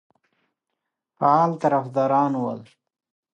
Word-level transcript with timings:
فعال 1.17 1.51
طرفداران 1.63 2.33
ول. 2.43 2.61